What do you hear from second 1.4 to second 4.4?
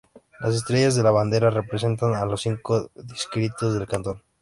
representan a los cinco distritos del cantón.